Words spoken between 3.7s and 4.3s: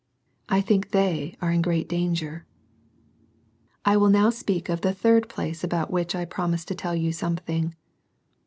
I will